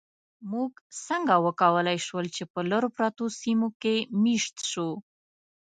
موږ 0.51 0.71
څنګه 1.05 1.35
وکولی 1.45 1.97
شول، 2.05 2.25
چې 2.35 2.43
په 2.53 2.59
لرو 2.71 2.87
پرتو 2.97 3.25
سیمو 3.41 3.69
کې 3.81 3.95
مېشت 4.23 4.55
شو؟ 4.71 4.89